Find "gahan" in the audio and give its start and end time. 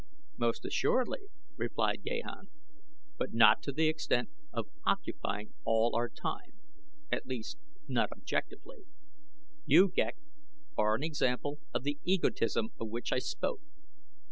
2.01-2.47